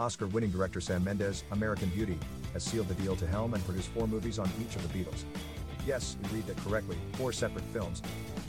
Oscar 0.00 0.26
winning 0.28 0.50
director 0.50 0.80
Sam 0.80 1.04
Mendes, 1.04 1.44
American 1.52 1.90
Beauty, 1.90 2.18
has 2.54 2.64
sealed 2.64 2.88
the 2.88 2.94
deal 2.94 3.14
to 3.16 3.26
helm 3.26 3.52
and 3.52 3.62
produce 3.66 3.86
four 3.86 4.08
movies 4.08 4.38
on 4.38 4.50
each 4.58 4.74
of 4.74 4.82
the 4.82 4.98
Beatles. 4.98 5.24
Yes, 5.86 6.16
you 6.22 6.36
read 6.36 6.46
that 6.46 6.56
correctly, 6.64 6.96
four 7.12 7.32
separate 7.32 7.64
films, 7.66 8.00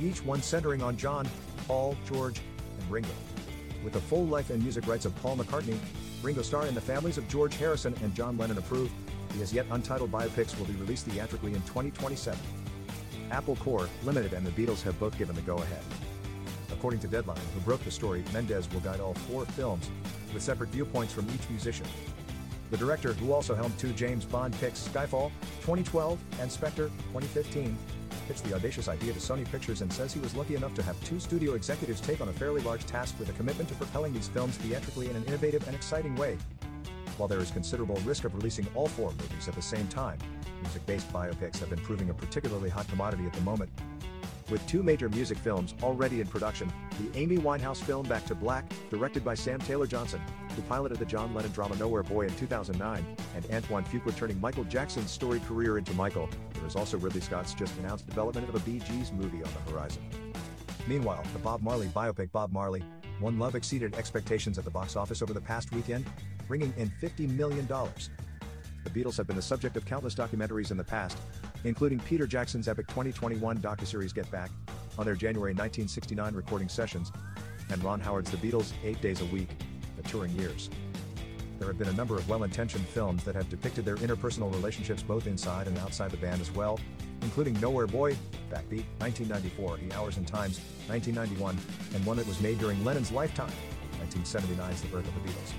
each 0.00 0.24
one 0.24 0.40
centering 0.40 0.82
on 0.82 0.96
John, 0.96 1.28
Paul, 1.66 1.96
George, 2.06 2.40
and 2.78 2.90
Ringo. 2.90 3.10
With 3.82 3.92
the 3.92 4.00
full 4.00 4.24
life 4.24 4.50
and 4.50 4.62
music 4.62 4.86
rights 4.86 5.04
of 5.04 5.16
Paul 5.16 5.36
McCartney, 5.36 5.76
Ringo 6.22 6.42
Starr 6.42 6.66
and 6.66 6.76
the 6.76 6.80
families 6.80 7.18
of 7.18 7.26
George 7.28 7.56
Harrison 7.56 7.94
and 8.04 8.14
John 8.14 8.38
Lennon 8.38 8.58
approved, 8.58 8.92
the 9.30 9.42
as 9.42 9.52
yet 9.52 9.66
untitled 9.72 10.12
biopics 10.12 10.56
will 10.56 10.66
be 10.66 10.74
released 10.74 11.06
theatrically 11.06 11.54
in 11.54 11.62
2027. 11.62 12.38
Apple 13.32 13.56
Corps, 13.56 13.88
Limited 14.04 14.32
and 14.32 14.46
the 14.46 14.50
Beatles 14.52 14.82
have 14.82 14.98
both 15.00 15.18
given 15.18 15.34
the 15.34 15.42
go-ahead. 15.42 15.82
According 16.82 16.98
to 17.02 17.06
Deadline, 17.06 17.38
who 17.54 17.60
broke 17.60 17.84
the 17.84 17.92
story, 17.92 18.24
Mendes 18.32 18.68
will 18.72 18.80
guide 18.80 18.98
all 18.98 19.14
four 19.14 19.44
films, 19.44 19.88
with 20.34 20.42
separate 20.42 20.70
viewpoints 20.70 21.12
from 21.12 21.28
each 21.32 21.48
musician. 21.48 21.86
The 22.72 22.76
director, 22.76 23.12
who 23.12 23.32
also 23.32 23.54
helmed 23.54 23.78
two 23.78 23.92
James 23.92 24.24
Bond 24.24 24.52
pics, 24.58 24.88
Skyfall, 24.88 25.30
2012, 25.60 26.18
and 26.40 26.50
Spectre, 26.50 26.88
2015, 27.12 27.78
pitched 28.26 28.42
the 28.42 28.54
audacious 28.56 28.88
idea 28.88 29.12
to 29.12 29.20
Sony 29.20 29.48
Pictures 29.48 29.80
and 29.80 29.92
says 29.92 30.12
he 30.12 30.18
was 30.18 30.34
lucky 30.34 30.56
enough 30.56 30.74
to 30.74 30.82
have 30.82 31.00
two 31.04 31.20
studio 31.20 31.54
executives 31.54 32.00
take 32.00 32.20
on 32.20 32.28
a 32.28 32.32
fairly 32.32 32.60
large 32.62 32.84
task 32.84 33.14
with 33.20 33.28
a 33.28 33.32
commitment 33.34 33.68
to 33.68 33.76
propelling 33.76 34.12
these 34.12 34.26
films 34.26 34.56
theatrically 34.56 35.08
in 35.08 35.14
an 35.14 35.24
innovative 35.26 35.64
and 35.68 35.76
exciting 35.76 36.16
way. 36.16 36.36
While 37.16 37.28
there 37.28 37.38
is 37.38 37.52
considerable 37.52 37.94
risk 38.04 38.24
of 38.24 38.34
releasing 38.34 38.66
all 38.74 38.88
four 38.88 39.10
movies 39.10 39.46
at 39.46 39.54
the 39.54 39.62
same 39.62 39.86
time, 39.86 40.18
music-based 40.62 41.12
biopics 41.12 41.60
have 41.60 41.70
been 41.70 41.78
proving 41.82 42.10
a 42.10 42.14
particularly 42.14 42.70
hot 42.70 42.88
commodity 42.88 43.24
at 43.24 43.34
the 43.34 43.42
moment. 43.42 43.70
With 44.52 44.66
two 44.66 44.82
major 44.82 45.08
music 45.08 45.38
films 45.38 45.74
already 45.82 46.20
in 46.20 46.26
production, 46.26 46.70
the 47.00 47.18
Amy 47.18 47.38
Winehouse 47.38 47.78
film 47.78 48.06
Back 48.06 48.26
to 48.26 48.34
Black, 48.34 48.70
directed 48.90 49.24
by 49.24 49.32
Sam 49.32 49.58
Taylor 49.58 49.86
Johnson, 49.86 50.20
who 50.54 50.60
piloted 50.60 50.98
the 50.98 51.06
John 51.06 51.32
Lennon 51.32 51.52
drama 51.52 51.74
Nowhere 51.76 52.02
Boy 52.02 52.26
in 52.26 52.34
2009, 52.34 53.16
and 53.34 53.46
Antoine 53.50 53.84
Fuqua 53.84 54.14
turning 54.14 54.38
Michael 54.42 54.64
Jackson's 54.64 55.10
storied 55.10 55.42
career 55.46 55.78
into 55.78 55.94
Michael, 55.94 56.28
there 56.52 56.66
is 56.66 56.76
also 56.76 56.98
Ridley 56.98 57.22
Scott's 57.22 57.54
just 57.54 57.74
announced 57.78 58.06
development 58.06 58.46
of 58.46 58.54
a 58.54 58.58
Bee 58.58 58.78
Gees 58.80 59.10
movie 59.12 59.42
on 59.42 59.48
the 59.64 59.72
horizon. 59.72 60.02
Meanwhile, 60.86 61.24
the 61.32 61.38
Bob 61.38 61.62
Marley 61.62 61.86
biopic 61.86 62.30
Bob 62.30 62.52
Marley, 62.52 62.84
One 63.20 63.38
Love 63.38 63.54
exceeded 63.54 63.94
expectations 63.94 64.58
at 64.58 64.64
the 64.64 64.70
box 64.70 64.96
office 64.96 65.22
over 65.22 65.32
the 65.32 65.40
past 65.40 65.72
weekend, 65.72 66.04
bringing 66.46 66.74
in 66.76 66.92
$50 67.00 67.26
million. 67.30 67.66
The 67.66 68.90
Beatles 68.90 69.16
have 69.16 69.26
been 69.26 69.36
the 69.36 69.40
subject 69.40 69.78
of 69.78 69.86
countless 69.86 70.14
documentaries 70.14 70.70
in 70.70 70.76
the 70.76 70.84
past, 70.84 71.16
including 71.64 71.98
Peter 72.00 72.26
Jackson's 72.26 72.68
epic 72.68 72.86
2021 72.88 73.58
docuseries 73.58 74.14
Get 74.14 74.30
Back, 74.30 74.50
on 74.98 75.04
their 75.04 75.14
January 75.14 75.52
1969 75.52 76.34
recording 76.34 76.68
sessions, 76.68 77.12
and 77.70 77.82
Ron 77.82 78.00
Howard's 78.00 78.30
The 78.30 78.36
Beatles, 78.36 78.72
Eight 78.84 79.00
Days 79.00 79.20
a 79.20 79.24
Week, 79.26 79.48
The 79.96 80.02
Touring 80.02 80.32
Years. 80.32 80.68
There 81.58 81.68
have 81.68 81.78
been 81.78 81.88
a 81.88 81.92
number 81.92 82.16
of 82.16 82.28
well-intentioned 82.28 82.86
films 82.88 83.22
that 83.24 83.36
have 83.36 83.48
depicted 83.48 83.84
their 83.84 83.96
interpersonal 83.96 84.52
relationships 84.52 85.02
both 85.02 85.26
inside 85.26 85.68
and 85.68 85.78
outside 85.78 86.10
the 86.10 86.16
band 86.16 86.40
as 86.40 86.50
well, 86.50 86.80
including 87.22 87.58
Nowhere 87.60 87.86
Boy, 87.86 88.14
Backbeat, 88.50 88.84
1994, 88.98 89.78
The 89.88 89.94
Hours 89.94 90.16
and 90.16 90.26
Times, 90.26 90.60
1991, 90.88 91.56
and 91.94 92.04
one 92.04 92.16
that 92.16 92.26
was 92.26 92.40
made 92.40 92.58
during 92.58 92.84
Lennon's 92.84 93.12
lifetime, 93.12 93.52
1979's 94.00 94.82
The 94.82 94.88
Birth 94.88 95.06
of 95.06 95.14
the 95.14 95.28
Beatles. 95.28 95.52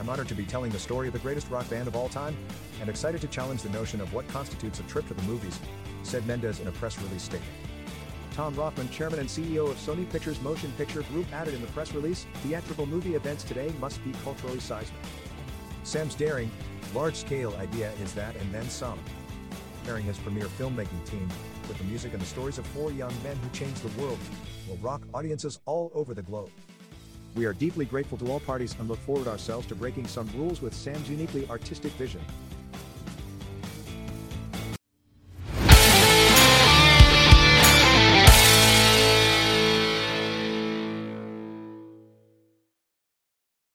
I'm 0.00 0.08
honored 0.08 0.28
to 0.28 0.34
be 0.34 0.44
telling 0.44 0.70
the 0.70 0.78
story 0.78 1.06
of 1.06 1.12
the 1.12 1.20
greatest 1.20 1.50
rock 1.50 1.68
band 1.70 1.88
of 1.88 1.96
all 1.96 2.08
time, 2.08 2.36
and 2.80 2.88
excited 2.88 3.20
to 3.22 3.28
challenge 3.28 3.62
the 3.62 3.70
notion 3.70 4.00
of 4.00 4.12
what 4.12 4.28
constitutes 4.28 4.80
a 4.80 4.82
trip 4.84 5.06
to 5.08 5.14
the 5.14 5.22
movies, 5.22 5.58
said 6.02 6.26
Mendes 6.26 6.60
in 6.60 6.68
a 6.68 6.72
press 6.72 7.00
release 7.00 7.22
statement. 7.22 7.52
Tom 8.32 8.54
Rothman, 8.54 8.90
chairman 8.90 9.18
and 9.18 9.28
CEO 9.28 9.70
of 9.70 9.76
Sony 9.78 10.08
Pictures 10.10 10.40
Motion 10.42 10.70
Picture 10.72 11.00
Group, 11.04 11.26
added 11.32 11.54
in 11.54 11.62
the 11.62 11.66
press 11.68 11.94
release 11.94 12.26
theatrical 12.42 12.84
movie 12.84 13.14
events 13.14 13.42
today 13.42 13.72
must 13.80 14.04
be 14.04 14.12
culturally 14.24 14.60
seismic. 14.60 15.00
Sam's 15.84 16.14
daring, 16.14 16.50
large 16.94 17.14
scale 17.14 17.54
idea 17.56 17.92
is 18.02 18.12
that 18.12 18.36
and 18.36 18.52
then 18.52 18.68
some. 18.68 18.98
Pairing 19.86 20.04
his 20.04 20.18
premier 20.18 20.44
filmmaking 20.44 21.02
team 21.06 21.26
with 21.66 21.78
the 21.78 21.84
music 21.84 22.12
and 22.12 22.20
the 22.20 22.26
stories 22.26 22.58
of 22.58 22.66
four 22.66 22.92
young 22.92 23.12
men 23.22 23.36
who 23.36 23.48
changed 23.50 23.82
the 23.82 24.00
world 24.02 24.18
will 24.68 24.76
rock 24.78 25.02
audiences 25.14 25.60
all 25.64 25.90
over 25.94 26.12
the 26.12 26.22
globe. 26.22 26.50
We 27.36 27.44
are 27.44 27.52
deeply 27.52 27.84
grateful 27.84 28.16
to 28.18 28.32
all 28.32 28.40
parties 28.40 28.74
and 28.78 28.88
look 28.88 28.98
forward 29.00 29.28
ourselves 29.28 29.66
to 29.66 29.74
breaking 29.74 30.06
some 30.06 30.26
rules 30.34 30.62
with 30.62 30.72
Sam's 30.74 31.10
uniquely 31.10 31.46
artistic 31.50 31.92
vision. 31.92 32.22